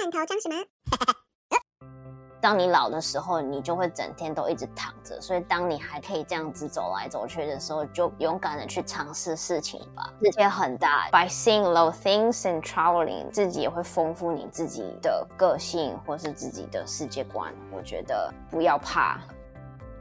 [0.00, 0.56] 罐头装什么？
[2.40, 5.20] 当你老的时候，你就会整天都一直躺着。
[5.20, 10.12] 所以，当你还可以这样子走来走去的时候，就勇敢的去尝试事情吧。
[10.22, 17.52] 世界很大，by seeing low things and traveling，自己也会丰富你自己的个性或是自己的世界观。
[17.72, 19.20] 我觉得不要怕。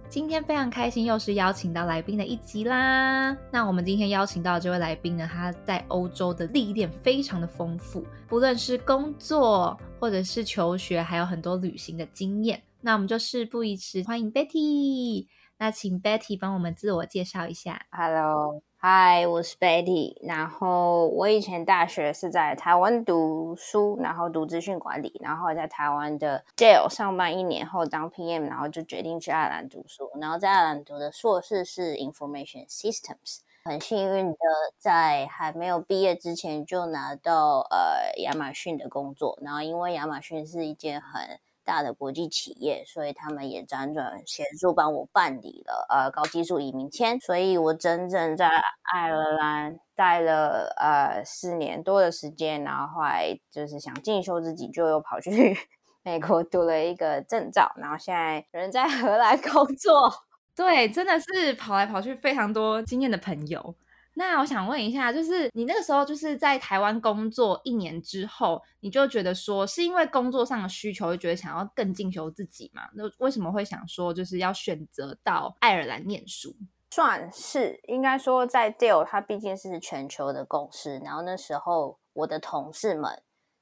[0.09, 3.35] 今天非常开心，又是邀请到来宾的一集啦。
[3.51, 12.61] 那我们今天邀请到这位来宾呢，他在欧洲的历练非常的丰富，不论是工作或者是求学，还有很多旅行的经验。
[12.81, 15.27] 那我们就事不宜迟，欢迎 Betty。
[15.57, 17.87] 那请 Betty 帮我们自我介绍一下。
[17.89, 18.61] Hello。
[18.79, 20.15] 嗨，我是 Betty。
[20.21, 30.11] 然后我以前大学是在台湾读书，然后读资讯管理，然后在台湾的 Dell 上班一年后当 PM，然后就决定去爱尔兰读书。
[30.21, 33.39] 然后在爱尔兰读的硕士是 Information Systems。
[33.67, 34.37] 很幸运的
[34.77, 39.37] 在还没有毕业之前就拿到呃亚马逊的工作。
[39.41, 48.47] 然后因为亚马逊是一件很大的国际企业，所以他们也辗转协助帮我办理了呃高技术移民签，所以我整整在
[48.83, 55.57] 爱尔兰待了呃四年多的时间，然后后来就是想进修自己，就又跑去
[56.03, 60.26] 美国读了一个证照，然后现在人在荷兰工作。
[60.57, 63.75] 对，真的是跑来跑去，非常多经验的朋友。
[64.15, 72.89] 那我想问一下，就是你那个时候就是在台湾工作一年之后，你就觉得说是因为工作上的需求，就觉得想要更进修自己嘛？
[72.95, 76.55] 那为什么会想说就是要选择到爱尔兰念书？
[76.89, 83.21] 算是应该说，在 Deal 它毕竟是全球的公司，然后那时候我的同事们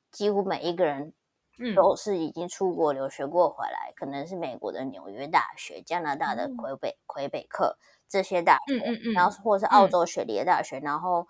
[0.10, 1.12] 几乎每一个人
[1.76, 7.78] 都是已经出国留学过回来，可能是美国的纽约大学、加拿大的魁北魁北克。
[8.08, 11.28] 这些大学，然后或是澳洲雪梨的大学，然后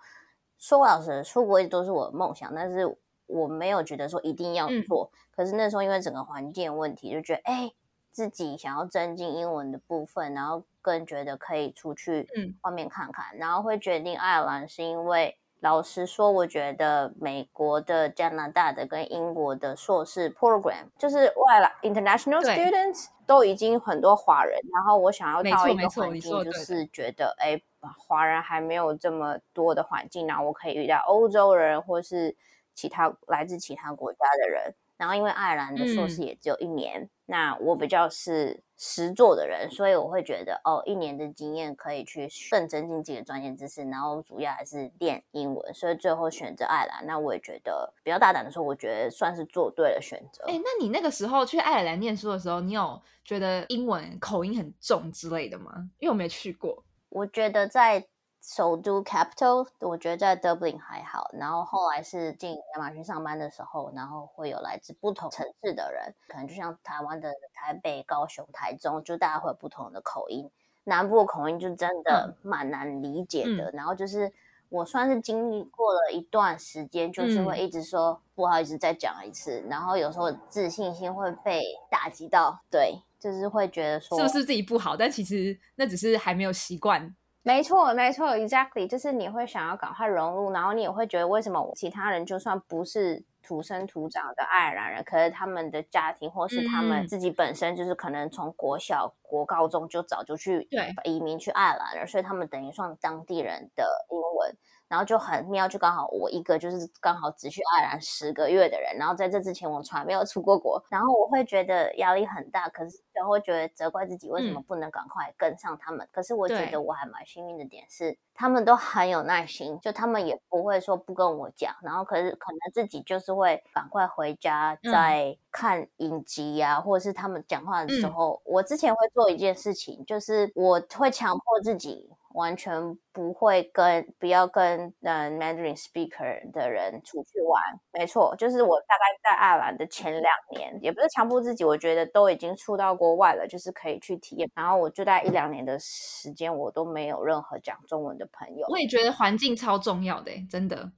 [0.58, 5.10] 说老实，出国一直都是我的梦想，但是我没有觉得说一定要做。
[5.34, 7.72] 可是那时候因为整个环境问题，就觉得哎，
[8.12, 12.28] 自己想要增进英文的部分，然后更觉得可以出去
[12.60, 15.38] 外面看看，然后会决定爱尔兰，是因为。
[15.60, 27.60] 老实说，我觉得美国的、加拿大的跟英国的硕士 program，就是外来 international students 都已经很多华人，然后我想要到一个环境，就是觉得哎，
[27.98, 32.36] 华人还没有这么多的环境，然后我可以遇到欧洲人或是
[32.74, 34.74] 其他来自其他国家的人。
[34.96, 47.06] 然后因为爱尔兰的硕士也只有一年，那我比较是实做的人，所以我会觉得哦，一年的经验可以去更增进自己的专业知识，然后主要还是练英文，所以最后选择爱尔兰。
[47.06, 50.44] 那我也觉得比较大胆的说，我觉得算是做对了选择。
[50.46, 55.90] 哎，那你那个时候去爱尔兰念书的时候，你有觉得英文口音很重之类的吗？
[55.98, 58.06] 因为我没去过，我觉得在。
[58.46, 61.28] 首都 capital，我觉得在 Dublin 还好。
[61.32, 70.48] 然后后来是进亚马逊上班的时候，然后会有来自不同城市的人，可能就像台湾的台北、高雄、台中，就大家会有不同的口音。
[70.84, 73.68] 南部的口音就真的蛮难理解的。
[73.72, 74.32] 然后就是
[74.68, 82.56] 我算是经历过了一段时间，就是会一直说不好意思再讲一次，然后有时候自信心会被打击到。
[82.70, 84.96] 对，就是会觉得说是不是自己不好？
[84.96, 87.12] 但其实那只是还没有习惯。
[87.46, 100.68] 没错，没错，exactly，就是你会想要赶快融入，然后你也会觉得为什么其他人就算不是土生土长的爱尔兰人，可是他们的家庭或是他们自己本身就是可能从国小、国高中就早就去
[101.04, 104.56] 移民去爱尔兰了，所以他们等于算当地人的英文。
[104.88, 116.08] 然后就很妙，就刚好我一个就是刚好只去爱尔兰十个月的人，然后在这之前我从来没有出过国，然后我会觉得压力很大，可是然后会觉得责怪自己为什么不能赶快跟上他们。
[116.12, 132.10] 可是我觉得我还蛮幸运的点是，他们都很有耐心，就他们也不会说不跟我讲，然后可是可能自己就是会赶快回家再看影集呀，或者是他们讲话的时候，我之前会做一件事情，就是我会强迫自己。
[132.36, 137.62] 完全不会跟不要跟呃 Mandarin speaker 的人出去玩，
[137.92, 144.50] 没错，就是我大概在爱尔兰的前两年，也不是强迫自己，我觉得都已经出到国外了，就是可以去体验。
[144.54, 148.66] 然后我就在一两年的时间，我都没有任何讲中文的朋友。
[148.68, 150.92] 我也觉得环境超重要的，真的。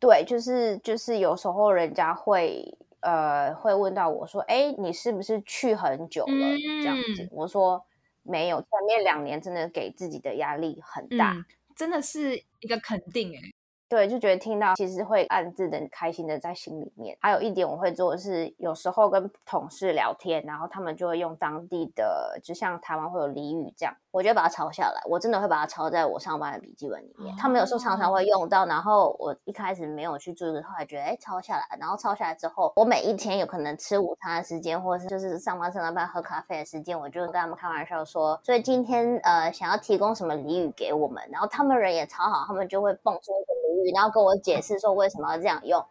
[0.00, 6.56] 对，就是就是有时候人家会呃会问到我说，哎，你是不是去很久了？
[6.82, 7.86] 这样子，我说。
[8.24, 11.36] 没有，前面两年真的给自己的压力很大，
[11.76, 13.49] 真的是一个肯定哎。
[13.90, 17.18] 对，就觉得听到其实会暗自的开心的在心里面。
[17.20, 25.02] 还有一点我会做的是，有时候跟同事聊天，然后他们就会用当地的，就像台湾会有俚语这样，我就把它抄下来。
[25.08, 27.34] 我真的会把它抄在我上班的笔记本里面。
[27.36, 31.76] 他们有时候常常会用到，然后我一开始没有去注意，后来觉得哎，抄下来。
[31.80, 43.79] 然后抄下来之后，我每一天有可能吃午餐的时间，或者是就是上班上到班喝咖啡的时间，我就跟他们开玩笑说，所以今天呃想要提供什么俚语给我们，然后他们人也超好，他们就会蹦出一个俚。
[43.94, 45.84] 然后跟我解释说为什么要这样用，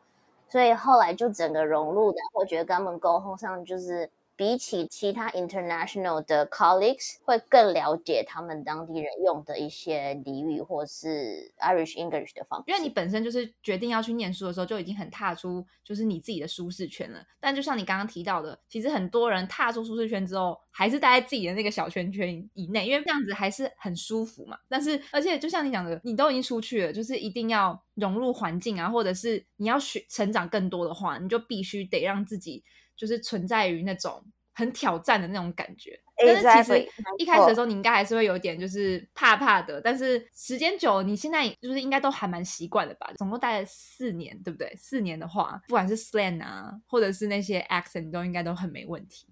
[0.47, 4.09] 所以后来就整个融入的，我觉得跟他们沟通上就是。
[4.39, 12.63] 比起其他 international 的 colleagues，会更了解他们当地人用的一些俚语或是 Irish English 的方式。
[12.67, 17.21] 因为你本身就是决定要去念书的时候，就已经很踏出就是你自己的舒适圈了。
[17.37, 24.57] 但就像你刚刚提到的，其实很多人踏出舒适圈之后，还是待在自己的那个小圈圈以内，因为这样子还是很舒服嘛。
[24.69, 32.63] 但是，而且就像你讲的，你都已经出去了，就是一定要融入环境啊，或者是你要学成长更多的话，你就必须得让自己。
[32.99, 34.21] 就是存在于那种
[34.53, 43.09] 很挑战的那种感觉，但是其实一开始的时候你应该还是会有点就是怕怕的，但是时间久了，你现在就是应该都还蛮习惯的吧？
[43.17, 44.75] 总共待了四年，对不对？
[44.75, 49.27] 四年的话，不管是 slang 啊，或者是那些 accent，都应该都很没问题。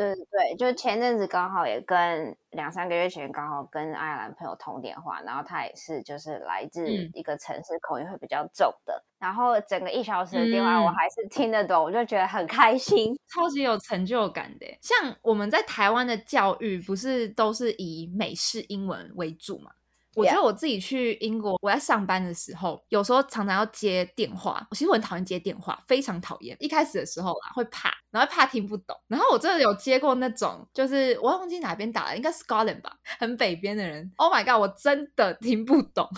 [0.00, 14.66] 对对对，就前阵子刚好也跟两三个月前刚好跟爱尔兰朋友通电话，然后他也是就是来自一个城市口音会比较重的，然后整个一小时的电话我还是听得懂，我就觉得很开心，超级有成就感的。
[14.80, 19.70] 像我们在台湾的教育不是都是以美式英文为主嘛？
[20.14, 24.66] 我觉得我自己去英国，我在上班的时候，有时候常常要接电话。
[24.70, 26.56] 我其实我很讨厌接电话，非常讨厌。
[26.58, 28.96] 一开始的时候啊，会怕，然后怕听不懂。
[29.06, 34.10] 然后我真的有接过那种，就是我忘记哪边打了，应该是 Scotland 吧，很北边的人。
[34.16, 36.08] Oh my god，我真的听不懂。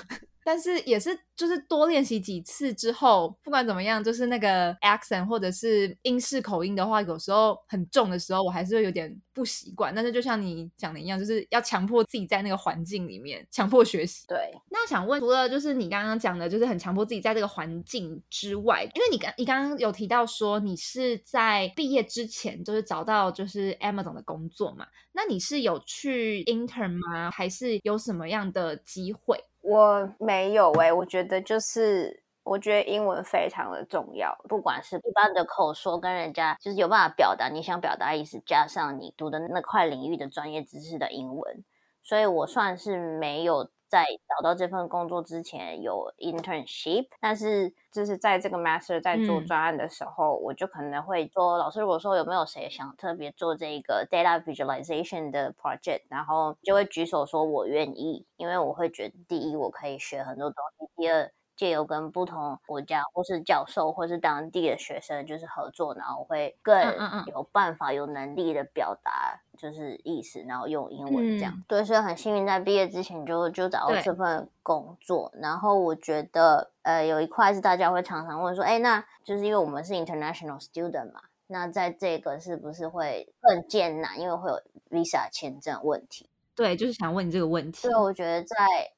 [0.45, 9.95] 但是也是，就是多练习几次之后，不管怎么样，就是那个 accent 或者是英式口音的话，有时候很重的时候，我还是会有点不习惯。
[9.95, 14.25] 但是就像你讲的一样，就是要强迫自己在那个环境里面强迫学习。
[14.27, 14.51] 对。
[14.71, 24.87] 那想问，除了就是你刚刚讲的，就是很强迫自己在这个环境之外，因为你刚你刚刚有提到说你是在毕业之前就是找到就是 Amazon 的工作嘛？
[25.13, 27.31] 那你是有去 intern 吗？
[27.31, 29.39] 还是有什么样的机会？
[29.63, 41.65] 我没有哎，我觉得就是我觉得英文非常的重要，不管是一般的口说跟人家就是有办法表达你想表达意思，加上你读的那块领域的专业知识的英文，
[42.03, 43.71] 所以我算是没有。
[43.93, 61.31] 在找到这份工作之前有 internship，但是就是在这个 master 在做专案的时候，我就可能会说，老师如果说有没有谁想特别做这个 data visualization 的 project，然后就会举手说我愿意，因为我会觉得第一我可以学很多东西，第二。
[61.57, 66.81] 借由跟不同国家或是教授或是当地的学生就是合作，然后会更
[67.27, 71.63] 有办法、有能力的表达就是意思，然后用英文这样。
[71.69, 75.31] 对，所以很幸运在毕业之前就就找到这份工作。
[75.35, 84.19] 然后我觉得呃有一块是大家会常常问说，哎，那就是因为我们是 international student 嘛，那在这个是不是会更艰难？
[84.19, 84.61] 因为会有
[84.91, 86.29] visa 签证问题。
[86.57, 87.89] 对，就是想问你这个问题。
[87.89, 88.55] 对，我觉得在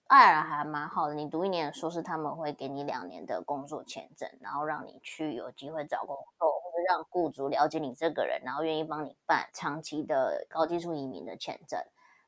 [0.09, 1.15] 爱尔兰还蛮好的。
[1.15, 11.81] 你读一年的硕士，他们会给你两年的工作签证，然后让你去有机会找工作，或者让雇主了解你这个人，然后愿意帮你办长期的高技术移民的签证。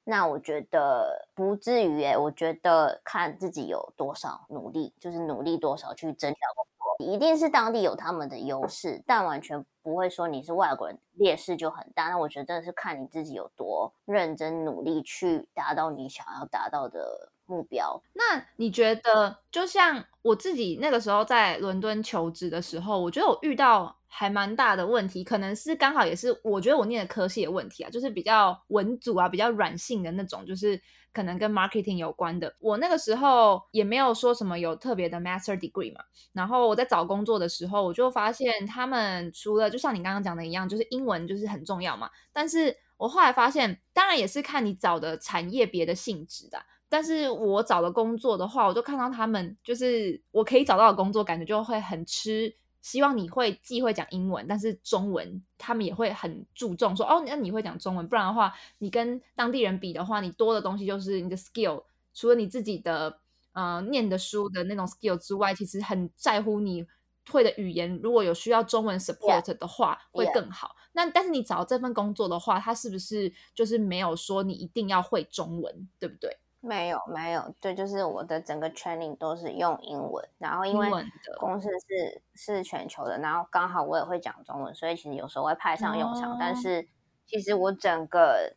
[0.02, 6.66] 那我觉得不至于诶，我觉得看自己有多少努力，就是努力多少去争调工，
[6.98, 12.08] 一定是当地有他们的优势，但完全不会说你是外国人劣势就很大。
[12.08, 18.02] 那我觉得是看你自己有多认真努力去达到你想要达到的目标。
[18.12, 23.96] 那你觉得，就像我自己那个时候在伦敦求职的时候，我觉得我遇到。
[24.18, 30.80] 还蛮大的问题，可能是刚好也是我觉得我念的科系的问题啊，就是比较文组啊，比较软性的那种，就是
[31.12, 32.56] 可能跟 marketing 有关的。
[32.58, 36.00] 我那个时候也没有说什么有特别的 master degree 嘛，
[36.32, 42.08] 然后我在找工作的时候，我就发现他们除了就像你刚刚讲的一样，就是英文就是很重要嘛。
[42.32, 46.58] 但是我后来发现，当然也是看你找的产业别的性质的。
[46.88, 52.56] 但是我找的工作的话，我就看到他们就是我可以找到的工作，感觉就会很吃。
[52.86, 61.82] 希望你会既会讲英文，但是中文他们也会很注重说哦，那你会讲中文，不然的话，你跟当地人比的话，你多的东西就是你的 skill，
[62.14, 63.18] 除了你自己的
[63.54, 66.86] 呃念的书的那种 skill 之外，其实很在乎你
[67.28, 70.76] 会的语言，如果有需要中文 support 的话，会更好。
[70.92, 76.38] 那但是你找这份工作的话，他是不是就是没有说你一定要会中文，对不对？
[76.66, 80.90] 没有没有，对，就是我的整个 training 都是用英文，然后因为
[81.38, 86.36] 公司是是全球的，然后刚好我也会讲中文，所以其实有时候会派上用场。
[86.40, 86.88] 但是
[87.26, 88.56] 其实我整个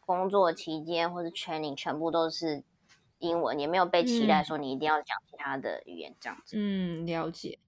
[0.00, 2.64] 工作期间或者 training 全部都是
[3.18, 6.56] 英文，也没有被期待说你一定要讲其他的语言这样子。
[6.58, 7.58] 嗯，了解。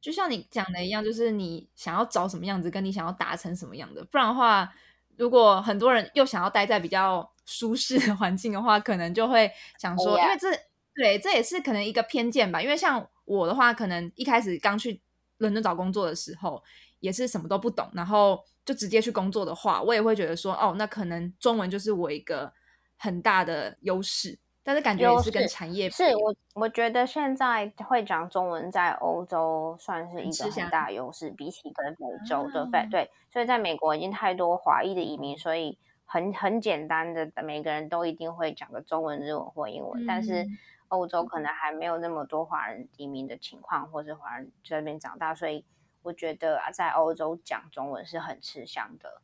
[0.00, 4.72] 就像你讲的一样，就是你想要找什么样子，跟你想要达成什么样的，不然的话，
[5.18, 10.48] 如果很多人又想要待在比较舒适的环境的话，可能就会想说，因为这
[10.94, 12.62] 对这也是可能一个偏见吧。
[12.62, 15.02] 因为像我的话，可能一开始刚去
[15.38, 16.62] 伦敦找工作的时候，
[17.00, 22.52] 也是什么都不懂，然后就直接去工作的话，我也会觉得说，哦，那可能中文就是我一个
[22.96, 24.38] 很大的优势。
[24.62, 35.78] 但是感觉也是跟产业是我我觉得现在会讲中文在欧洲算是一个很大优势，比起跟美洲的对对，所以在美国已经太多华裔的移民，所以。
[36.10, 40.06] 很很简单的，每个人都一定会讲个中文、日文或英文。
[40.06, 40.42] 但是
[40.88, 45.66] 欧洲可能还没有那么多华人移民的情况，或是华人这边长大，所以
[46.00, 49.20] 我觉得啊，在欧洲讲中文是很吃香的。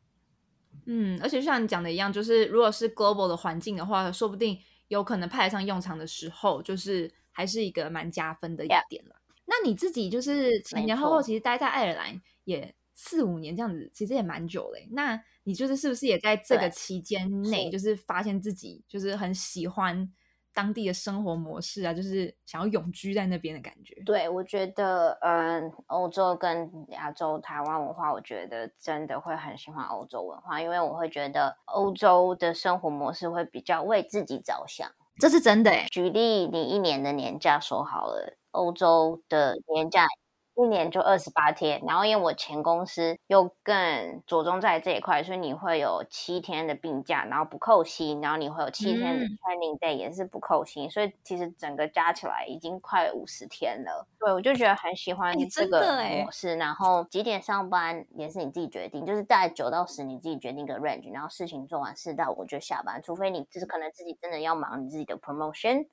[0.85, 9.15] 嗯，而且就像你讲的一样，就是如果是 global 的环境的话，说不定有可能派得上用场的时候，就是还是一个蛮加分的一点了。
[9.45, 14.87] 那你自己就是前前后后其实待在爱尔兰也四五年这样子，其实也蛮久嘞。
[14.91, 20.11] 那你就是是不是也在这个期间内，就是发现自己就是很喜欢
[20.55, 23.93] 当地的生活模式啊，就是想要永居在那边的感觉？
[24.05, 35.71] 对，我觉得，嗯，欧洲跟亚洲、台湾文化，我觉得真的会很喜欢欧洲文化，因为我会觉得欧洲的生活模式会比较为自己着想，这是真的。
[35.91, 40.07] 举例，你一年的年假说好了，欧洲的年假。
[40.55, 54.07] 一年就二十八天，然后因为我前公司又更着重在这一块，所以你会有七天的病假，然后不扣薪，然后你会有七天的 training day 也是不扣薪，所以其实整个加起来已经快五十天了。
[54.17, 55.81] 对，我就觉得很喜欢这个
[56.23, 65.85] 模式，然后几点上班也是你自己决定，就是大概九到十你自己决定个 range，然后事情做完四到五就下班，除非你就是可能自己真的要忙你自己的 promotion。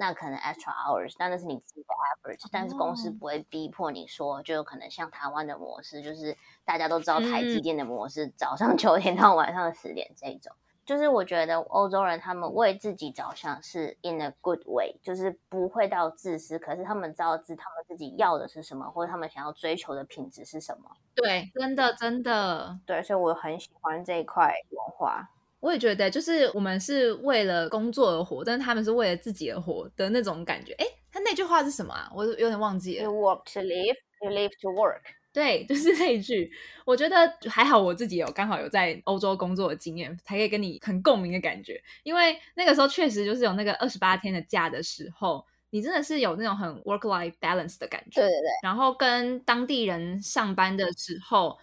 [0.00, 1.88] 那可能 extra hours，但那是你自己的
[2.32, 10.56] effort，但是公司不会逼迫你说，就有可能像台湾的模式，就是大家都知道台积电的模式，早上九点到晚上十点这种。
[10.86, 20.90] 就是我觉得欧洲人他们为自己着想是 in a good way，就是不会到自私，可是他们知道自他们自己要的是什么，或者他们想要追求的品质是什么。
[21.14, 25.28] 对，真的真的，对，所以我很喜欢这一块文化。
[25.60, 30.72] 我也觉得，就是我们是为了工作而活，但是他们是为了自己而活的那种感觉。
[30.72, 32.10] 哎，他那句话是什么啊？
[32.14, 33.04] 我有点忘记了。
[33.04, 35.02] You work to live, you live to work。
[35.32, 36.50] 对，就是那一句。
[36.86, 37.16] 我觉得
[37.48, 41.80] 还好，我自己有刚好有在欧洲工作的经验，才可以跟你很共鸣的感觉。
[42.04, 48.22] 因为那个时候确实就是有那个二十八天的假的时候，你真的是有那种很 work-life balance 的感觉。
[48.22, 48.50] 对对对。
[48.62, 51.58] 然后跟当地人上班的时候，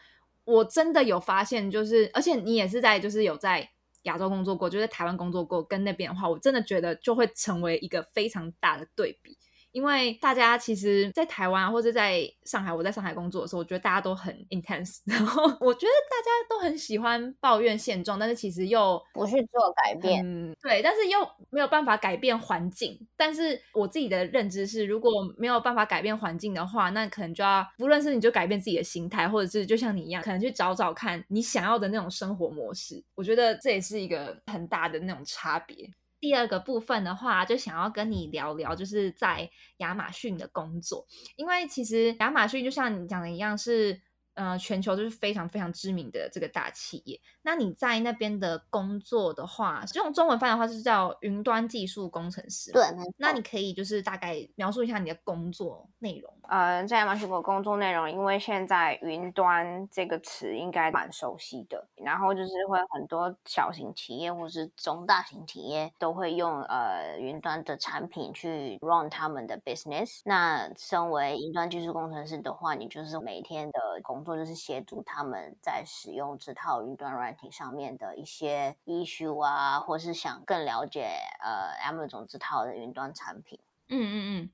[0.46, 3.68] 我真的有发现，就是而且你也是在，就是有在。
[4.08, 9.38] 亚洲工作过，就在台湾工作过，跟那边的话，我真的觉得就会成为一个非常大的对比。
[9.78, 21.20] 因为大家其实，在台湾或者在上海，我在上海工作的时候，我觉得大家都很 intense，然后我觉得大家都很喜欢抱怨现状，但是其实又不去做改变，嗯，对，但是又
[21.52, 23.00] 没有办法改变环境。
[23.16, 33.04] 但是我自己的认知是，如果没有办法改变环境的话，那可能就要，不论是你就改变自己的心态，或者是就像你一样，可能去找找看你想要的那种生活模式。
[33.14, 35.88] 我觉得这也是一个很大的那种差别。
[36.20, 41.06] 第二个部分的话，就想要跟你聊聊，就是在亚马逊的工作，
[41.36, 44.02] 因为其实亚马逊就像你讲的一样是。
[44.38, 47.20] 呃，全球就是非常非常知名的这个大企业。
[47.42, 52.72] 那你在那边的工作的话，用中文翻的话是叫云端技术工程师。
[52.72, 52.84] 对，
[53.18, 56.32] 那你可以就是大概描述一下你的工作内容。
[56.50, 70.22] 呃，在亚马逊的工作内容，因为现在云端这个词应该蛮熟悉的，然后就是会很多小型企业或是中大型企业都会用呃云端的产品去 run 他们的 business。
[70.24, 81.08] 那身为云端技术工程师的话，你就是每天的工作就是协助他们在使用这套云端软体上面的一些 issue 啊，或是想更了解
[81.44, 83.60] 呃 Amazon 这套的云端产品。
[83.90, 84.50] 嗯嗯嗯。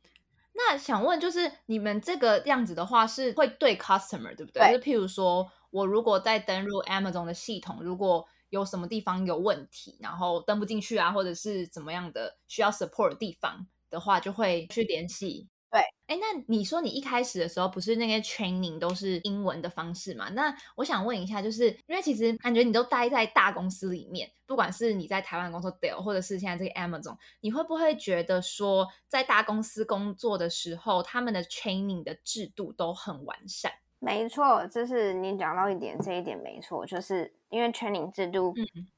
[0.56, 4.72] 那想问，就是你们这个样子的话，是会对 customer 对不对？
[4.72, 15.50] 就譬如说我如果在登入 Amazon 的系统，如果有什么地方有问题，然后登不进去啊，或者是怎么样的需要 support 的地方的话，就会去联系。
[15.74, 20.30] 对，哎，那你说你一开始的时候不是那些 training 都是英文的方式嘛？
[20.30, 33.72] 那我想问一下，就是因为其实感觉你都待在大公司里面，不管是你在台湾工作 Dell，或者是现在这个 Amazon，你会不会觉得说在大公司工作的时候，他们的 training 的制度都很完善？
[33.98, 38.54] 没错，就是你讲到一点，这一点没错，就是因为 training 制度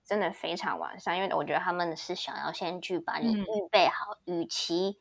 [0.06, 4.98] 真的非常完善，因为我觉得他们是想要先去把你预备好，与其。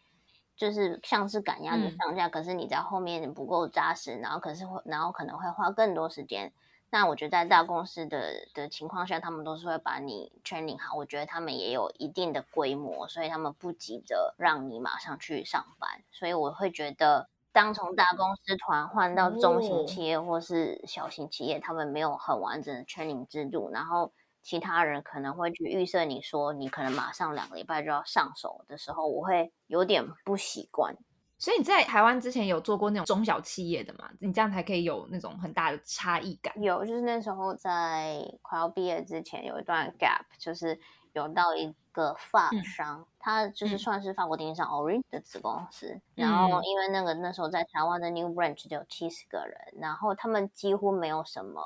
[0.56, 6.52] 就是像是赶鸭子上架，可是你在后面不够扎实，然后可是会，然后可能会花更多时间。
[6.90, 10.96] 那我觉得在大公司的的情况下，他们都是会把你 training 好。
[10.96, 15.90] 我觉得他们也有一定的规模，所以他们不急着让你马上去上班。
[16.12, 24.12] 所以我会觉得，当从大公司团换到中型企业或是小型企业，他们没有很完整的 training 制度，然后。
[24.44, 30.94] 其他人可能会去预设你说你可能马上两个礼拜就要上手的时候，我会有点不习惯。
[31.38, 34.08] 所以你在台湾之前有做过那种中小企业的嘛？
[34.20, 36.54] 你这样才可以有那种很大的差异感。
[36.62, 40.78] 有，就是那时候在快要毕业之前有一段 gap，就是
[41.12, 46.00] 有到一个发商，他就是算是法国电商 Orange 的子公司。
[46.14, 51.62] 然后因为那个那时候在台湾的 New Branch 就有七十个人，然后他们几乎没有什么。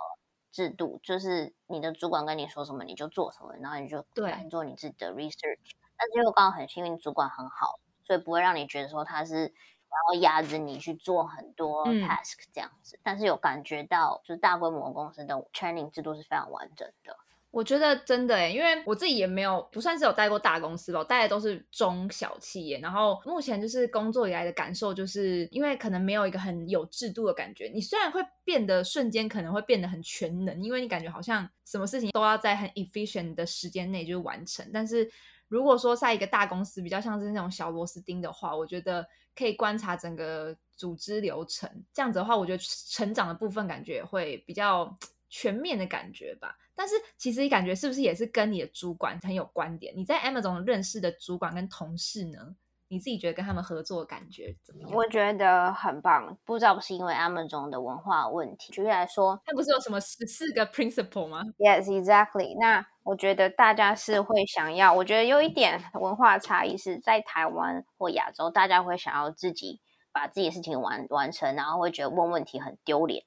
[0.50, 5.72] 制度就是你的主管跟你说什么你就做什么，然后你就对做你自己的 research。
[5.96, 12.98] 但是又刚好很幸运，主管很好，所以不会让你觉得说他是然后压着你去做很多 task 这样子。
[13.02, 17.16] 但是有感觉到，就是大规模公司的 training 制度是非常完整的。
[17.50, 22.78] 我觉得真的诶，因为我自己也没有不算是有待过大公司吧，我待的都是中小企业。
[22.80, 27.70] 然后目前就是工作以来的感受，就是因为可能没有一个很有制度的感觉。
[27.72, 34.68] 你虽然会变得瞬间可能会变得很全能，因为你感觉好像什么事情都要在很 efficient 的时间内就完成。
[34.72, 35.10] 但是
[35.48, 41.68] 如果说在一个大公司比较像是那种小螺丝钉的话，我觉得可以观察整个组织流程。
[41.94, 44.94] 这样子的话，我觉得成长的部分感觉会比较
[45.28, 46.56] 全面的感觉吧。
[46.74, 49.92] 但是其实你感觉是不是也是跟你的主管很有观点？
[49.96, 52.56] 你在 Amazon 认识的主管跟同事呢？
[52.90, 54.90] 你自己觉得跟他们合作的感觉怎么样？
[54.90, 58.72] 我觉得很棒，不知道是因为 Amazon 的文化问题。
[58.72, 62.58] 举例来说，它不是有什么十四个 principle 吗？Yes, exactly。
[62.58, 73.24] 那我觉得大家是会想要，我觉得有一点文化差异是在台湾或亚洲，大家会想要自己把自己的事情完完成，然后会觉得问问题很丢脸。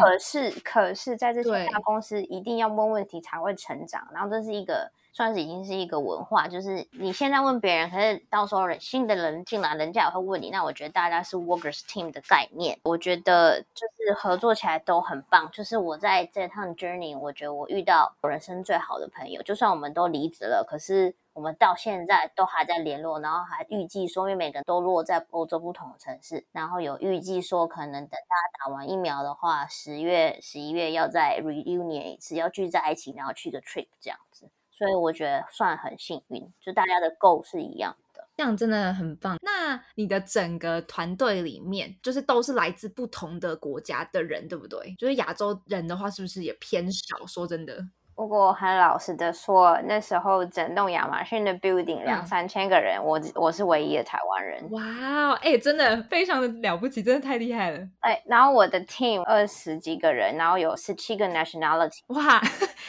[0.00, 4.06] 可是，可是在这些大公司，一定要问问题才会成长。
[4.12, 10.50] 然后这是一个，算是已经是一个文化，就是你现在问别人，可是到时候新的人进来，人家也会问你。
[10.50, 15.48] 那我觉得大家是 workers team 的概念，我觉得就是合作起来都很棒。
[15.52, 21.14] 就是我在这趟 journey，我觉得我遇到人生最好的朋友，就算我们都离职了，可是。
[21.38, 34.50] 我们到现在都还在联络，然后还预计说，因为每个人都落在欧洲不同的城市，然后有预计说，可能等大家打完疫苗的话，十月、十一月要再 reunion 一次，要聚在一起，然后去个 trip 这样子。
[34.72, 39.38] 所以我觉得算很幸运，就大家的 go 是一样的，这样真的很棒。
[39.40, 44.92] 那你的整个团队里面，就是都是来自不同的国家的人，对不对？
[44.98, 47.24] 就是亚洲人的话，是不是也偏少？
[47.28, 47.86] 说真的。
[48.18, 54.68] 不过很老实的说，那时候整栋亚马逊的 building 两三千个人，我我是唯一的台湾人。
[54.72, 57.78] 哇，哎，真的非常的了不起，真的太厉害了。
[58.00, 62.00] 哎，然后我的 team 二十几个人，然后有十七个 nationality。
[62.08, 62.38] 哇，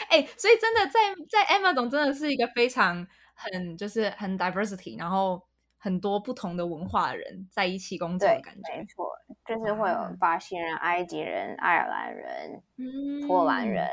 [0.09, 5.39] 哎，所以真的在在 Amazon 真的是一个非常很就是很 diversity，然后
[5.77, 8.75] 很多不同的文化的人在一起工作的感觉。
[8.75, 9.07] 没错，
[9.45, 13.87] 就是会有巴西人、埃及人、爱尔兰人、嗯波兰人。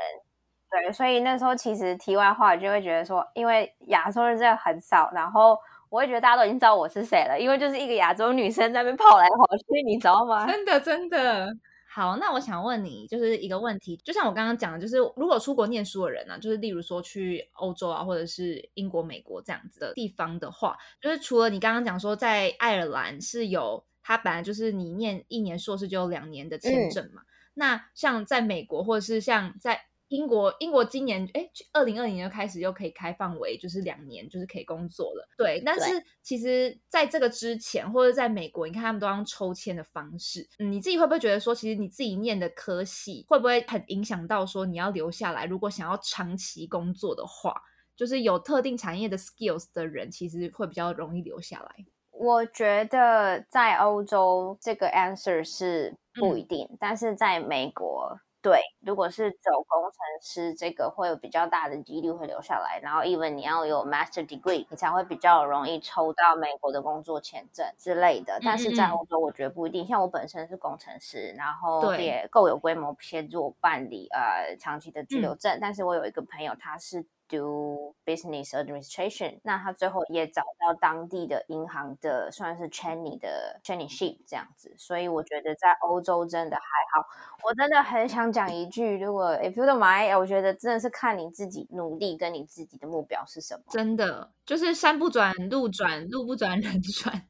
[0.69, 5.57] 对，所以那时候其实题外话就会觉得说，因为亚洲人真的很少，然后
[5.89, 10.45] 我会觉得大家都已经知道我是谁了，因为就是一个亚洲女生在那边跑来跑去，你知道吗？
[10.45, 11.47] 真的真的。
[11.89, 27.23] 好，那我想问你，就是一个问题，就像我刚刚讲的，就是如果出国念书的人呢，就是例如说去欧洲啊，或者是英国、美国这样子的地方的话，就是除了你刚刚讲说在爱尔兰是有，它本来就是你念一年硕士就有两年的签证嘛，
[27.55, 35.27] 那像在美国或者是像在英国，英国今年哎，二零二零年就开始又可以开放为就是两年，就是可以工作了。
[35.37, 40.47] 对，但是其实在这个之前，或者在美国，你看他们都用抽签的方式。
[40.59, 45.45] 嗯，你自己会不会觉得说，其实你自己念的科系会不会很影响到说你要留下来？
[45.45, 47.61] 如果想要长期工作的话，
[47.95, 51.85] 就是有特定产业的 skills 的人，其实会比较容易留下来。
[52.11, 58.19] 我觉得在欧洲这个 answer 是不一定，但是在美国。
[58.47, 62.79] 对，如果是走工程师，这个会有比较大的几率会留下来。
[62.81, 68.39] 然后，even 你要有 master degree，你才会比较容易抽到美国的工作签证之类的。
[68.41, 69.85] 但是在欧洲，我觉得不一定。
[69.85, 75.57] 像我本身是工程师，然后也够有规模协助办理呃长期的居留证。
[75.59, 77.05] 但是我有一个朋友，他是。
[77.27, 86.61] Do business administration，那他最后也找到当地的银行的算是 training 的 traineeship 这样子，所以我觉得在欧洲真的还
[86.93, 87.07] 好。
[87.43, 93.63] 我真的很想讲一句，如果 if you don't mind，我觉得真的是看你自己努力跟你自己的目标是什么。
[93.69, 97.27] 真的就是山不转路转，路不转 人转，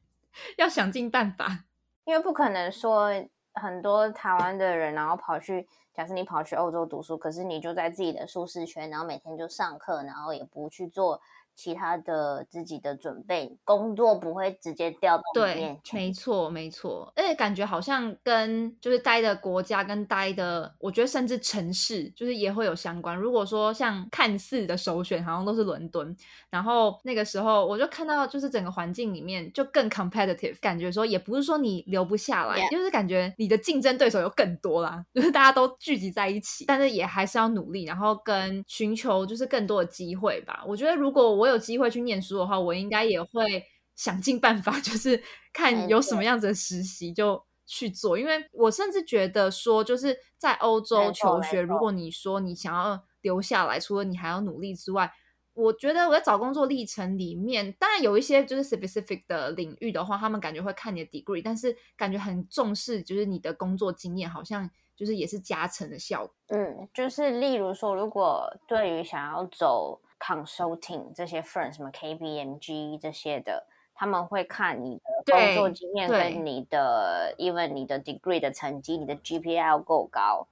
[0.56, 1.64] 要想尽办法，
[2.04, 3.10] 因为不可能说
[3.54, 5.66] 很多台湾的人然后跑去。
[5.98, 11.20] 假设你跑去欧洲读书，可是你就在自己的舒适圈，然后每天就上课，然后也不去做。
[11.58, 23.16] 其他的自己的准备工作不会直接掉到对，没错没错，而且感觉好像跟就是待的国家跟待的，我觉得甚至城市就是也会有相关。
[23.16, 26.16] 如果说像看似的首选好像都是伦敦，
[26.48, 40.62] 然后那个时候我就看到就是整个环境里面就更 competitive，感觉说也不是说你留不下来，就是感觉你的竞争对手有更多啦，就是大家都聚集在一起，但是也还是要努力，然后跟寻求就是更多的机会吧。
[40.64, 43.64] 我觉得如果我有机会去念书的话，我应该也会
[43.96, 45.20] 想尽办法， 就是
[45.52, 48.16] 看有什么样子的实习就去做。
[48.16, 55.12] 因为我甚至觉得说，就是在欧洲求学，如果你说你想要留下来，除了你还要努力之外，
[55.54, 66.34] 我觉得我在找工作历程里面，当然有一些就是 specific 的领域的话，他们感觉会看你的 degree，但是感觉很重视就是你的工作经验，好像就是也是加成的效果。
[66.48, 70.00] 嗯，就是例如说，如果对于想要走。
[70.20, 80.48] Consulting 这些 firm 什么 KPMG 这些的，他们会看你的工作经验跟你的，even 你的 degree 的成绩，你的 GPA 要够高。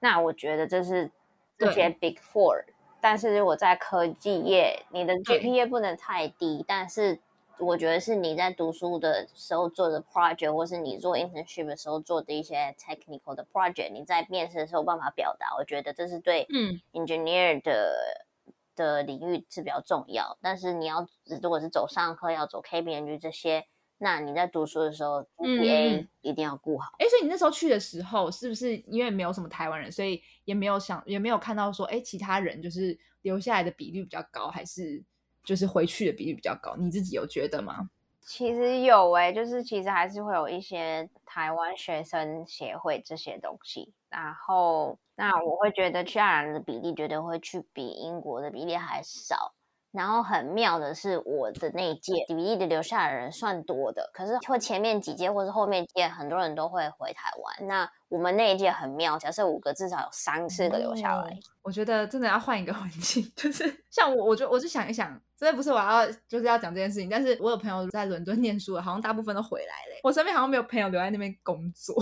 [0.00, 1.10] 那我觉得这是
[1.56, 2.64] 这些 Big Four。
[3.00, 6.62] 但是如果在科技业，你的 GPA 不能太低。
[6.68, 7.18] 但是
[7.58, 15.56] 我觉得是你在读书的时候做的 project，或是你做 internship 的时候做的一些 technical 的 project，你在面试的时候办法表达。
[15.58, 18.26] 我觉得这是对嗯 engineer 的。
[18.76, 21.06] 的领域是比较重要，但是你要
[21.42, 23.66] 如果是走上课要走 K B N G 这些，
[23.98, 26.92] 那你在读书的时候 G A 一定要顾好。
[26.98, 35.02] 哎，所以你那时候去的时候，是不是因为没有什么台湾人，所以也没有想也没有看到说，哎，其他人就是留下来的比率比较高，还是
[35.44, 36.76] 就是回去的比率比较高？
[36.76, 37.90] 你自己有觉得吗？
[38.22, 49.52] 其实有哎，就是其实还是会有一些台湾学生协会这些东西，然后那我会觉得去爱尔兰的比例绝对会去比英国的比例还少。
[49.92, 57.66] 然后很妙的是，我的那一届比例的留下的人算多的，可是会前面几届或是后面届很多人都会回台湾。
[57.66, 61.36] 那我们那一届很妙，假设五个至少有三四个留下来。
[61.60, 70.00] 我觉得真的要换一个 环境，就是像我，我就我就想一想，真的不是我要就是要讲这件事情，但是我有朋友在伦敦念书，好像大部分都回来了。
[70.04, 72.00] 我身边好像没有朋友留在那边工作。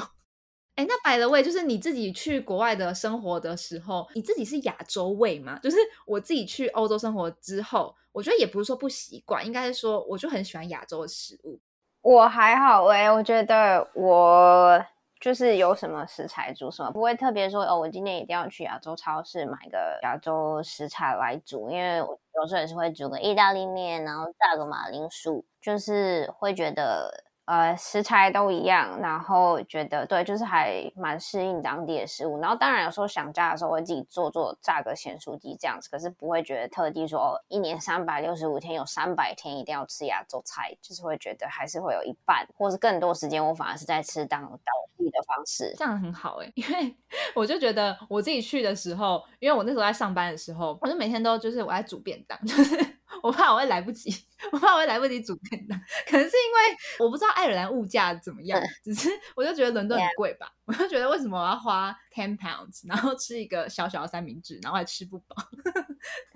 [0.79, 5.59] 哎，那摆了味就是你自己去国外的生活的时候，你自己是亚洲味吗？
[5.61, 11.59] 就是我自己去欧洲生活之后，我觉得也不是说不习惯，应该是说我就很喜欢亚洲的食物。
[12.01, 14.81] 我还好哎，我觉得我
[15.21, 27.25] 就是有什么食材煮什么，不会特别说哦，我今天一定要去亚洲超市买个亚洲食材来煮，因为我有时候也是会煮个意大利面，然后炸个马铃薯，就是会觉得。
[27.49, 32.39] 呃，食材都一样，然后觉得对，就是还蛮适应当地的食物。
[32.41, 44.59] 然后当然有时候想家的时候，会自己做做炸个咸酥鸡这样子，可是不会觉得特地说哦，一年三百六十五天有三百天一定要吃亚洲菜，就是会觉得还是会有一半或是更多时间，我反而是在吃当当
[44.99, 46.53] 地的方式，这样很好哎。
[46.55, 46.95] 因为
[47.35, 52.77] 我就觉得我自己去的时候，因为我那时候在上班的时候，我就每天都就是我在煮便当， 就是
[53.23, 54.11] 我怕我会来不及。
[54.53, 65.37] 我怕我会来不及煮便当，可能是因为我不知道爱尔兰物价怎么样，只是我就觉得伦敦很贵吧，我就觉得为什么我要花 ten pounds，然后吃一个小小的三明治，然后还吃不饱。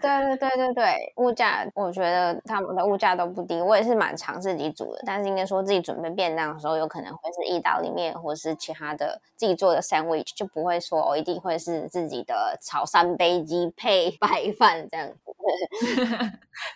[0.02, 15.16] 对对对对对，物价我觉得他们的物价都不低，我也是蛮常自己煮的，但是应该说自己准备便当的时候，有可能会是意大利面或是其他的自己做的 sandwich，就不会说我一定会是自己的炒三杯鸡配白饭这样子。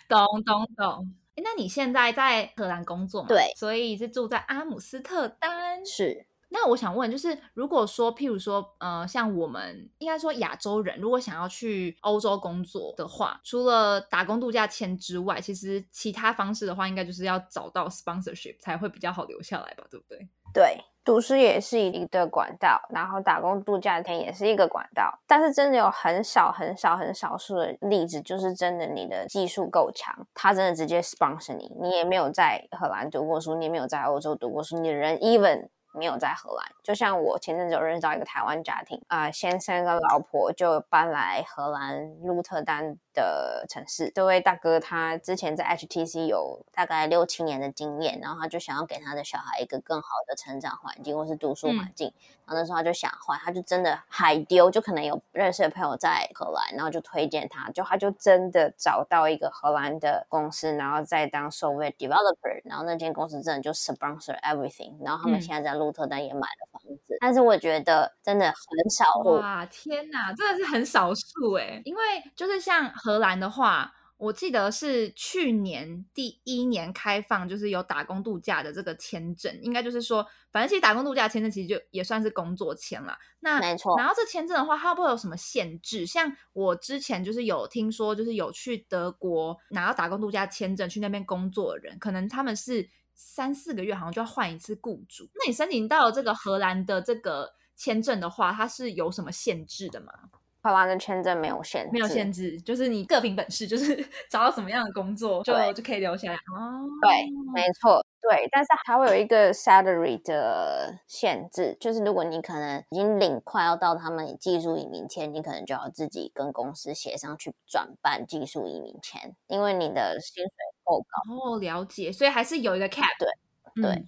[0.07, 1.16] 懂 懂 懂。
[1.43, 3.27] 那你现在在荷兰工作嘛？
[3.27, 5.85] 对，所以是住在阿姆斯特丹。
[5.85, 6.25] 是。
[6.49, 19.85] 那我想问，就是如果说，譬如说，呃，像我们应该说亚洲人，如果想要去欧洲工作的话，除了打工度假签之外，其实其他方式的话，应该就是要找到 sponsorship 才会比较好留下来吧？
[19.91, 20.25] 对不对？
[20.53, 20.77] 对。
[21.07, 25.17] 读书也是一个管道，然后打工度假天也是一个管道。
[25.25, 35.69] 但是真的有很少很少很少数的例子，就是真的你的技术够强，他真的直接 sponsor 你，你也没有在荷兰读过书，你也没有在欧洲读过书，你的人 even。
[35.97, 44.11] 没有在荷兰，就像我前阵子有认识到一个台湾家庭啊，先生跟老婆就搬来荷兰鹿特丹的城市。
[44.13, 52.13] 这位大哥他之前在 HTC 有大概六七年的经验，然后他就想要给他的小孩一个更好的成长环境或是读书环境。
[52.45, 72.01] 然后那时候他就想换，他就真的海丢，就可能有认识的朋友在荷兰，然后就推荐他，就他就真的找到一个荷兰的公司，然后再当 software developer，然后那间公司真的就 sponsor everything，然后他们现在在鹿特丹也买了房子，但是我觉得真的很少哇，天哪，真的是很少数哎，因为
[72.35, 73.93] 就是像荷兰的话。
[74.19, 83.15] 我记得是去年第一年开放，就是有打工度假的这个签证，应该就是说，反正其实打工度假签证其实就也算是工作签了。
[83.41, 83.95] 那没错。
[83.95, 86.07] 然后这签证的话，它会不会有什么限制？
[86.07, 95.27] 像我之前就是有听说，就是有去德国拿到打工度假签证去那边工作的人，可能他们是三四个月好像就要换一次雇主。
[95.33, 100.13] 那你申请到这个荷兰的这个签证的话，它是有什么限制的吗？
[100.61, 103.95] 荷兰的签证没有限制，没有限制，就是你各凭本事，就是
[104.29, 106.35] 找到什么样的工作就就可以留下来。
[106.35, 107.09] 哦，对，
[107.53, 120.51] 没错，对，但是还会有一个 salary 的限制，就是如果你可能已经领快要到他们技术移民签，你可能就要自己跟公司协商去转办技术移民签，因为你的薪水
[120.87, 121.51] 够高。
[121.51, 123.05] 哦，了解，所以还是有一个 cap。
[123.19, 124.05] 对，对。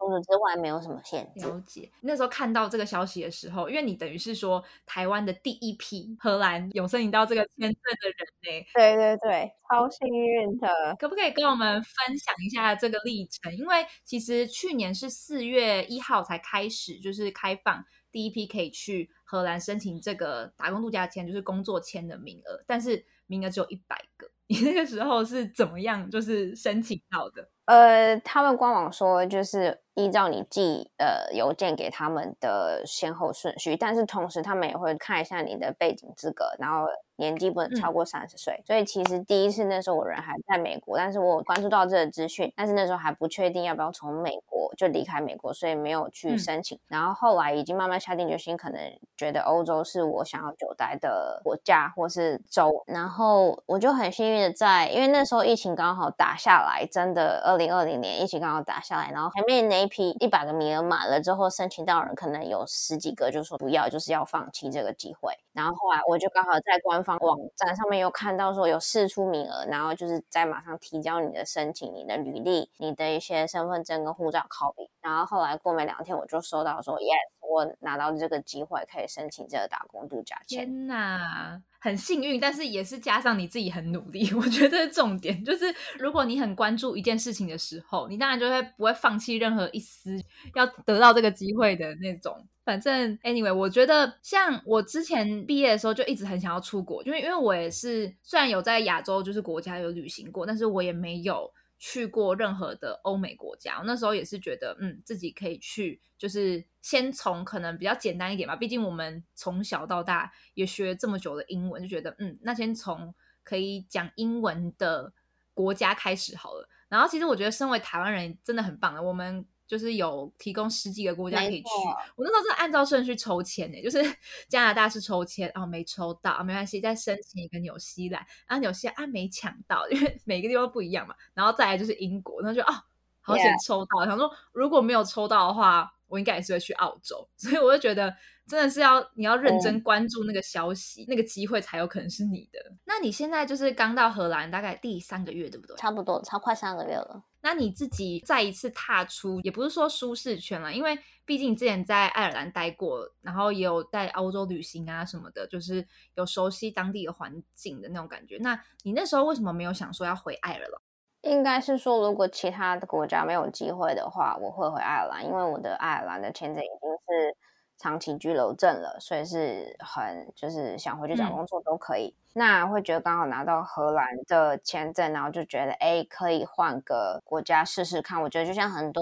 [0.00, 1.44] 除此之外没有什么限制。
[1.44, 1.90] 了解。
[2.02, 8.66] 那时候看到这个消息的时候，因为你等于是说台湾的第一批荷兰有申请到这个签证的人呢。
[8.74, 10.68] 对对对，超幸运的。
[11.00, 13.52] 可不可以跟我们分享一下这个历程？
[13.56, 24.30] 因为其实去年是四月一号才开始，就是开放第一批可以去荷兰申请这个打工度假签，就是工作签的名额，但是名额只有一百个。
[24.48, 27.48] 你那个时候是怎么样，就是申请到的？
[27.66, 36.86] 呃，他们官网说就是依照你寄呃邮件给他们的先后顺序，但是同时他们也会看一下你的背景资格，然后。
[37.20, 46.78] 年纪不能超过三十岁，所以其实第一次那时候我人还在美国，但是我关注到这个资讯，但是那时候还不确定要不要从美国就离开美国，所以没有去申请。
[46.86, 48.80] 然后后来已经慢慢下定决心，可能
[49.16, 52.84] 觉得欧洲是我想要久待的国家或是州。
[52.86, 65.32] 然后我就很幸运的在，因为那时候疫情刚好打下来，真的二零二零年疫情刚好打下来，然后前面那一批一百个名额满了之后，申请到人可能有十几个就说不要，就是要放弃这个机会。
[65.52, 74.88] 然后后来我就刚好在官方网站上面又看到说有试出名额，然后就是在马上提交你的申请、你的履历、你的一些身份证跟护照 copy。
[75.00, 80.66] 然后后来过没两天，我就收到说，yes，我拿到这个机会可以申请这个打工度假签。
[80.66, 81.62] 天哪！
[81.80, 84.28] 很幸运，但是也是加上你自己很努力。
[84.34, 90.20] 我觉得重点就是，如果你很关注一件事情的时候，你当然就会不会放弃任何一丝
[90.54, 92.46] 要得到这个机会的那种。
[92.64, 101.50] 反正 anyway，我觉得像我之前毕业的时候就一直很想要出国，因为因为我也是虽然有在亚洲就是国家有旅行过，但是我也没有。
[101.78, 108.56] 去过任何的欧美国家，那时候也是觉得，嗯，自己可以去，就是先从可能比较简单一点吧。
[108.56, 113.14] 毕竟我们从小到大也学这么久的英文，就觉得，嗯，那先从
[113.44, 115.12] 可以讲英文的
[115.54, 116.68] 国家开始好了。
[116.88, 119.46] 然后，其实我觉得身为台湾人真的很棒的，我们。
[119.68, 121.68] 就是有提供十几个国家可以去，
[122.16, 124.02] 我那时候是按照顺序抽签的，就是
[124.48, 132.82] 加拿大是抽签，哦没抽到，没关系，再申请一个纽西兰，然后纽西兰啊没抢到，因为每个地方不一样嘛，然后再来就是英国，然后就哦
[133.20, 138.14] 好险抽到，想说如果没有抽到的话，我应该也是会去澳洲， 所以我就觉得。
[138.48, 142.58] 真的是要你要认真关注那个消息，那个机会才有可能是你的。
[142.86, 145.76] 那你现在就是刚到荷兰，大概第三个月，对不对？
[145.76, 147.22] 差不多，超快三个月了。
[147.42, 158.38] 那你自己再一次踏出，也不是说舒适圈了，因为毕竟之前在爱尔兰待过，然后也有在欧洲旅行啊什么的，就是有熟悉当地的环境的那种感觉。
[158.40, 160.80] 那你那时候为什么没有想说要回爱尔兰？
[161.22, 167.36] 应该是说，如果其他的国家没有机会的话，我会回爱尔兰，因为我的爱尔兰的签证已经是。
[167.80, 172.12] 长期居留证了，所以是很就是想回去找工作都可以。
[172.32, 178.20] 那会觉得刚好拿到荷兰的签证，然后就觉得哎，可以换个国家试试看。
[178.20, 179.00] 我觉得就像很多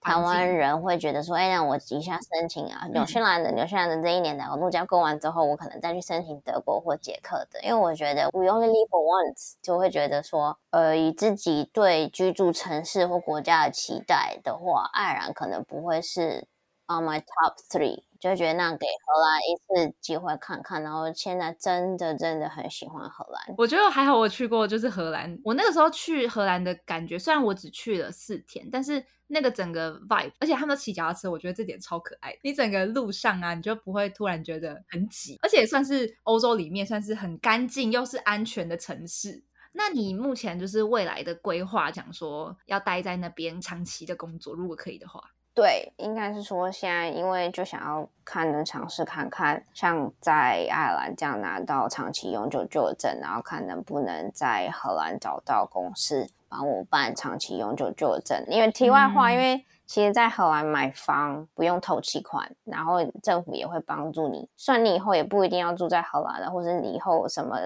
[0.00, 7.60] 台湾人会觉得说，哎，那我一下申请啊，纽西兰的纽西兰的这一年的度假过完之后，我可能再去申请德国或捷克的。
[7.62, 16.46] 因为我觉得 we only live for once，就会觉得说，呃，以自己对居住城市或国家的期待的话，爱尔兰可能不会是。
[16.88, 23.54] on my top three，就觉得那给荷兰一次机会看看，然后现在真的真的很喜欢荷兰。
[23.56, 25.38] 我觉得还好，我去过就是荷兰。
[25.44, 32.36] 我那个时候去荷兰的感觉，虽然我只去了四天，但是那个整个 vibe，而且他们骑脚踏车，我觉得这点超可爱。
[32.42, 39.42] 你整个路上啊，你就不会突然觉得很挤，而且算是欧洲里面算是很干净又是安全的城市。
[39.72, 45.20] 那你目前就是未来的规划，讲说要待在那边长期的工作，如果可以的话。
[45.56, 58.44] 对，应该是说现在，因为就想要看，能尝试看看，像在爱尔兰这样拿到长期永久居留证，然后看能不能在荷兰找到公司帮我办长期永久居留证。
[58.48, 67.56] 因为题外话，因为其实，在荷兰买房不用透期款，然后政府也会帮助你，算你以后也不一定要住在荷兰了，或者你以后什么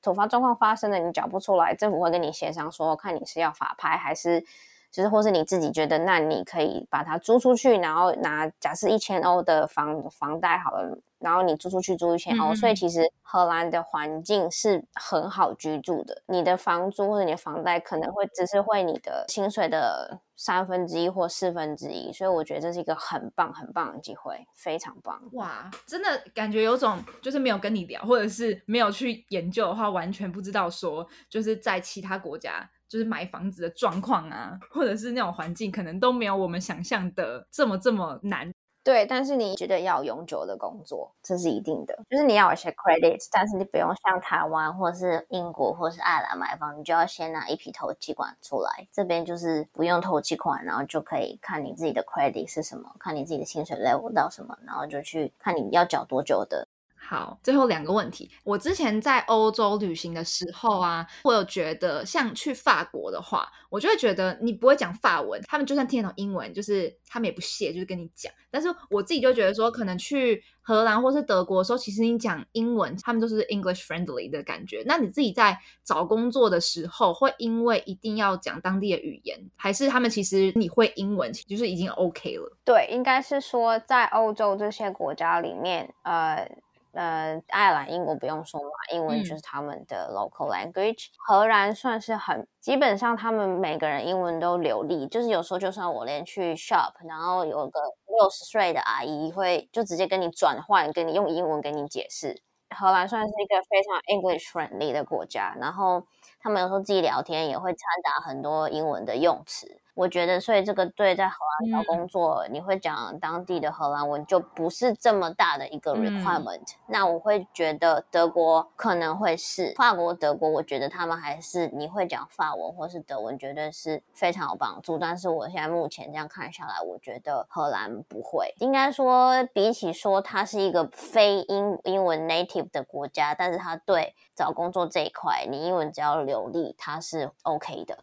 [0.00, 4.44] 突发状况发生了，你缴不出来，政府会跟你协商说，看你是要法拍还是。
[4.90, 16.22] 就是，或是你自己觉得，那你可以把它租出去，然后拿假设一千欧的房房贷好了，然后你租出去租一千欧，所以其实荷兰的环境是很好居住的。
[16.26, 25.22] 你的房租或者你的房贷可能会只是会你的薪水的三分之一或四分之一，所以我觉得这是一个很棒很棒的机会，非常棒。
[25.34, 32.68] 哇，真的感觉有种就是没有跟你聊，或者是没有去研究的话，完全不知道说就是在其他国家。
[32.90, 38.52] 就是买房子的状况啊，或者是那种环境，可能都没有我们想象的这么这么难。
[38.82, 41.94] 对，但是你觉得要永久的工作，这是一定的。
[42.08, 48.88] 就是你要有些 credit，但是你不用像台湾或是英国或是爱尔兰买房，你就要先拿一批投期款出来。
[48.90, 56.66] 这边就是不用投期款，然后就可以看你自己的 credit 是什么，看你自己的薪水 level 到什么，然后就去看你要缴多久的。
[57.10, 58.30] 好，最后两个问题。
[58.44, 68.32] 我之前在欧洲旅行的时候啊，我有觉得像去法国的话，我就会觉得你不会讲法文，他们就算听得懂英文，就是他们也不屑，就是跟你讲。
[68.48, 74.84] 但是我自己就觉得说，可能去荷兰或是德国的时候，其实你讲英文，他们都是 English friendly 的感觉。
[74.86, 82.56] 那你自己在找工作的时候，会因为一定要讲当地的语言，还是他们其实你会英文，就是已经 OK 了？
[82.64, 86.48] 对，应该是说在欧洲这些国家里面，呃。
[86.92, 91.06] 呃，爱尔兰、英国不用说嘛，英文就是他们的 local language。
[91.26, 102.42] 荷兰算是很，基本上他们每个人英文都流利，就是有时候就算我连去 shop，然后有个六十岁的阿姨会就直接跟你转换，跟你用英文跟你解释。
[102.76, 106.06] 荷兰算是一个非常 English friendly 的国家，然后
[106.40, 109.80] 他们有时候自己聊天也会掺杂很多英文的用词。
[110.00, 116.66] 我觉得，所以这个对在荷兰找工作，你会讲当地的荷兰文，就不是这么大的一个 requirement。
[116.86, 124.96] 那我会觉得德国可能会是法国、德国，我觉得他们还是你会讲法文或是德文，绝对是非常有帮助。
[124.96, 128.54] 但是我现在目前这样看下来，我觉得荷兰不会。
[128.60, 137.98] 应该说，比起说它是一个非英英文 native 的国家，但是它对找工作这一块，你英文只要流利，它是 OK 的。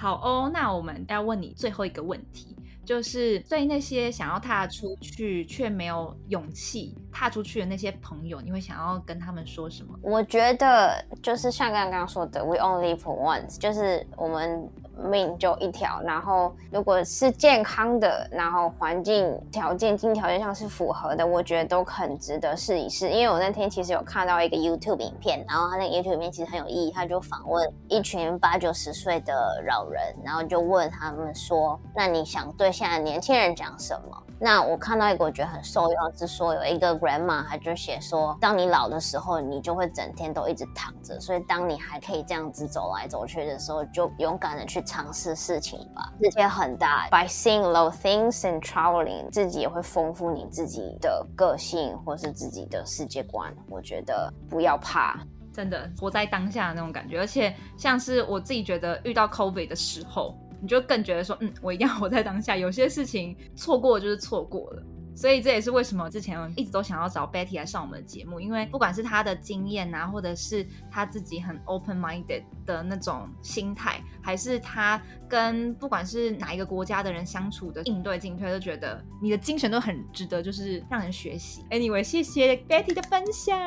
[0.00, 9.98] 好哦，那我们要问你最后一个问题，就是对那些想要踏出去却没有勇气踏出去的那些朋友，你会想要跟他们说什么？
[10.02, 14.68] 我觉得就是像刚刚说的，We only for once，就是我们。
[15.02, 23.08] 命就一条，然后如果是健康的，然后环境条件、经济条件上是符合的，我觉得都很值得试一试。
[23.08, 46.12] 因为我那天其实有看到一个 YouTube 影片，然后他那个 YouTube 影片其实很有意义，他就访问一群八九十岁的老人，然后就问他们说：“那你想对现在年轻人讲什么？”那我看到一个我觉得很受用，是说有一个 grandma，他就写说，当你老的时候，你就会整天都一直躺着，所以当你还可以这样子走来走去的时候，就勇敢的去尝试事情吧。
[46.22, 53.52] 世界很大，by seeing low things and traveling，自己也会丰富你自己的个性或是自己的世界观。
[53.68, 55.18] 我觉得不要怕，
[55.52, 60.36] 真的活在当下的那种感觉，而且像是我自己觉得遇到 COVID 的时候。
[60.62, 62.54] 你就更觉得说，嗯，我一定要活在当下。
[62.54, 64.82] 有些事情错过就是错过了，
[65.20, 81.62] 所以这也是为什么之前一直都想要找 Betty 来上我们的节目，因为不管是她的经验啊，或者是她自己很 open minded 的那种心态，还是她跟不管是哪一个国家的人相处的应对进退，都觉得你的精神都很值得，就是让人学习。
[81.68, 83.58] Anyway，谢谢 Betty 的分享，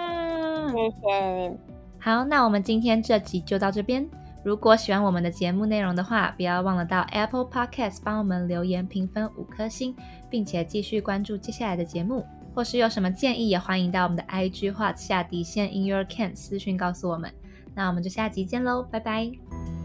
[0.72, 1.60] 谢谢。
[2.00, 4.10] 好，那我们今天这集就到这边。
[4.43, 9.95] 如果喜欢我们的节目内容的话，不要忘了到 Apple Podcast 帮我们留言评分五颗星，
[10.29, 12.25] 并且继续关注接下来的节目。
[12.56, 17.34] 或是有什么建议，也欢迎到我们的 IG 画下底线 In Your Can 私讯告诉我们。
[17.73, 19.83] 那我们就下集见喽，拜拜。